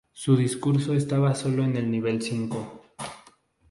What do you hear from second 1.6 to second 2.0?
en el